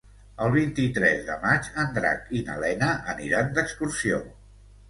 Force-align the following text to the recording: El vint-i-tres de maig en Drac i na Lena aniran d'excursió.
El 0.45 0.47
vint-i-tres 0.53 1.19
de 1.27 1.35
maig 1.43 1.69
en 1.85 1.93
Drac 1.99 2.33
i 2.39 2.43
na 2.49 2.57
Lena 2.65 2.91
aniran 3.15 3.55
d'excursió. 3.59 4.23